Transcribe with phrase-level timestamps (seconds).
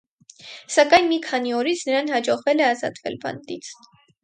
[0.75, 3.71] Սակայն մի քանի օրից նրան հաջողվել է ազատվել բանտից։